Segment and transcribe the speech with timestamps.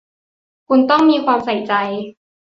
[0.67, 1.73] คุณต้องมีความใส่ใจ